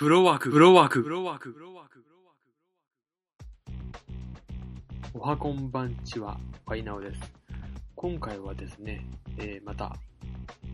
[0.00, 2.36] フロワーク、フロワーク、フロワーク、フロワーク、フロワー
[5.12, 5.18] ク。
[5.18, 7.20] おはこんばんちは、ファイナオです。
[7.96, 9.04] 今回はですね、
[9.36, 9.94] えー、また、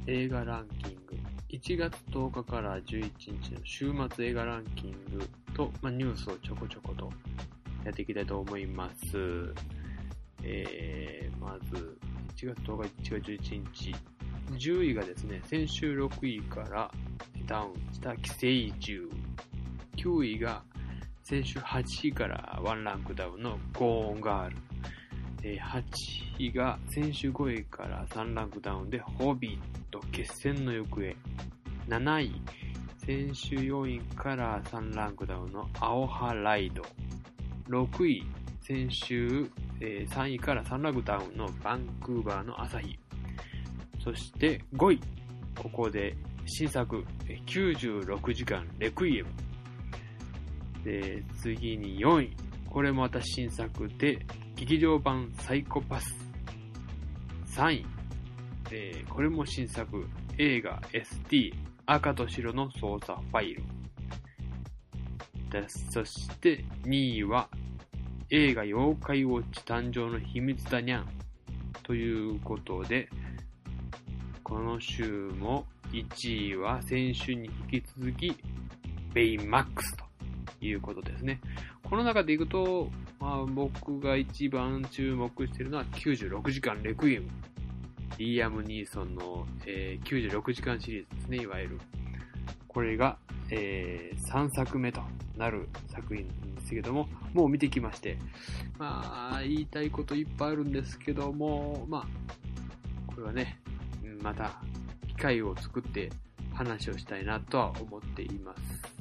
[0.06, 1.16] 映画ランキング、
[1.48, 7.10] 1月10日から11日の週末映画ランキングと、まあ、ニュースをちょこちょこと
[7.84, 9.52] やっていきたいと思います。
[10.44, 11.98] えー、まず、
[12.36, 13.92] 1月10日、1月11日、
[14.52, 16.90] 10位がですね、先週6位から
[17.46, 19.08] ダウンした寄生獣。
[19.96, 20.62] 9位が
[21.22, 24.56] 先週8位からワンランクダウンのゴーンガール。
[25.42, 25.82] え8
[26.38, 29.58] 位が先週5位から3ランクダウンでホビッ
[29.90, 31.14] ト決戦の行方。
[31.88, 32.42] 7位、
[32.98, 36.82] 先週4位から3ランクダウンのアオハライド。
[37.68, 38.24] 6位、
[38.60, 42.98] 先週、え3位から3ランクダウンのバンクーバーの朝日。
[44.06, 45.00] そして5位、
[45.60, 47.04] ここで新作、
[47.44, 49.28] 96時間レクイエム。
[50.84, 52.36] で、次に4位。
[52.70, 56.14] これもまた新作で、劇場版サイコパス。
[57.56, 57.86] 3位。
[58.70, 60.06] えこれも新作、
[60.38, 61.52] 映画 ST
[61.86, 63.64] 赤と白の操作ファイル。
[65.90, 67.48] そして2位は
[68.30, 71.08] 映画妖怪ウォッチ誕生の秘密だにゃん。
[71.82, 73.08] ということで、
[74.48, 78.32] この週も1位は先週に引き続き、
[79.12, 80.04] ベイマックスと
[80.60, 81.40] いうことですね。
[81.82, 82.88] この中でいくと、
[83.18, 87.26] まあ、僕が一番注目しているのは96時間レクイエム。
[88.18, 91.80] リアム・ニーソンの、えー96時間シリーズですね、いわゆる。
[92.68, 93.18] これが、
[93.50, 95.00] え3作目と
[95.36, 98.16] なる作品なんですけども、もう見てきまして、
[98.78, 103.58] まあ、言いたいこといっぱいあるんですけども、まあ、これはね、
[104.22, 104.60] また
[105.08, 106.10] 機会を作って
[106.52, 108.96] 話をしたいなとは思っています。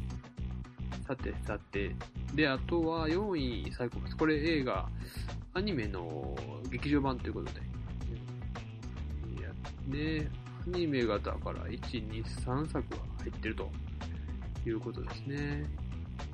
[1.08, 1.96] さてさて、
[2.34, 4.18] で、あとは4位、サイコパス。
[4.18, 4.90] これ映画、
[5.54, 6.36] アニメの
[6.72, 7.62] 劇場版ということで。
[9.40, 9.50] いや、
[9.88, 10.30] ね、
[10.66, 13.72] アニメがだから1、2、3作は入ってると
[14.66, 15.70] いうことですね。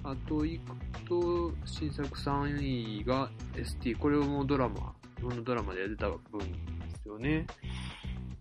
[0.04, 0.76] あと行く
[1.08, 3.98] と、新作3位が ST。
[3.98, 6.48] これもドラマ、日本のドラマでやってた分で
[7.04, 7.46] すよね。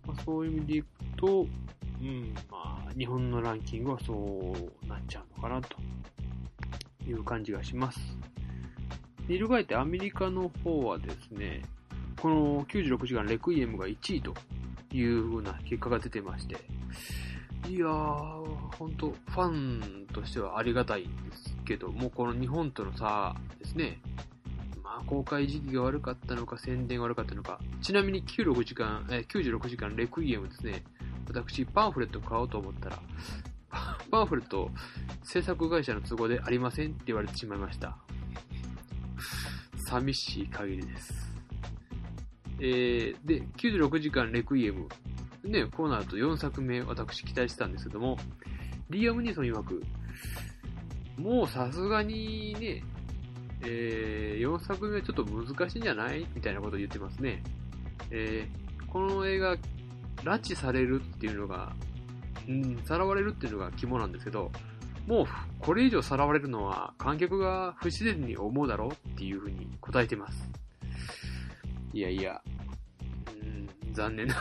[0.05, 1.47] まあ、そういう意味でいくと、
[2.01, 5.77] うん、まあ、日本のランキングはそうなっちゃうのかなと
[7.07, 7.99] いう感じがします。
[9.27, 11.61] 翻ってアメリカの方はですね、
[12.21, 14.33] この96時間レクイエムが1位と
[14.91, 16.57] いう風な結果が出てまして、
[17.69, 24.01] いやー、本当ファンとしてはありがたいんですけども、この日本との差ですね、
[25.05, 30.83] 公開時期が悪かったのか、宣伝が悪かったのか、ちなみに96時間、えー96時間レクイエムですね、
[31.27, 32.99] 私、パンフレット買おうと思ったら、
[34.11, 34.71] パンフレット、
[35.23, 37.97] 制作会社の都合でありませんって言われてしまいました。
[39.77, 41.35] 寂しい限りです。
[42.59, 44.87] えー、で、96時間レクイエム。
[45.43, 48.17] ね、こうなると4作目、私期待してたんですけども、
[48.89, 49.83] リアム・ニーソン曰く、
[51.17, 52.83] もうさすがにね、
[53.63, 56.27] えー、4作目はちょっと難しいんじゃない？
[56.35, 57.43] みたいなことを言ってますね。
[58.09, 59.55] えー、この映画、
[60.23, 61.73] 拉致されるっていうのが、
[62.47, 64.51] うん、さらわれるっていうのが肝なんですけど、
[65.07, 65.25] もう
[65.59, 70.49] これ以上さらわれるのは観客が不自然に思うだろうっていうふうに答えてます。
[71.93, 72.41] いやいや、
[73.41, 74.35] うん、残念な。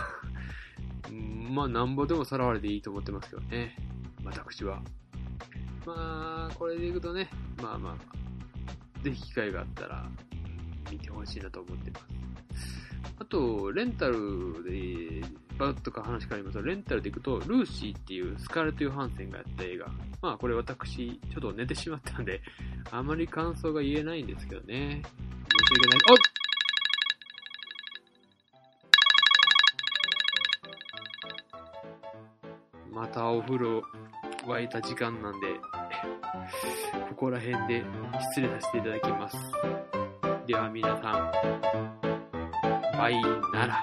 [1.11, 3.77] う んまあ、なんぼでもさらわれていいと思ってますけどね。
[4.25, 4.83] 私は。
[5.87, 7.29] まあ、これでいくとね、
[7.63, 7.97] まあまあ、
[9.03, 10.09] ぜひ機会があったら、
[10.91, 12.05] 見てほしいなと思ってます。
[13.19, 15.23] あと、レンタルで、
[15.59, 19.87] バッとか話変わりますと、レンタルで行くと、ルーシーっていうスカーレット・ヨハンセンがやった映画。
[20.23, 22.41] まあ、これ私、ちょっと寝てしまったんで、
[22.91, 25.03] あまり感想が言えないんですけどね。
[25.03, 25.99] 申し訳ない。
[26.11, 26.17] おっ
[32.93, 33.83] またお風呂
[34.47, 35.47] 沸いた時間なんで、
[37.21, 37.85] こら辺で
[38.33, 39.37] 失礼させていただきます。
[40.47, 41.31] では皆さん、
[42.97, 43.21] バイ
[43.53, 43.83] なら。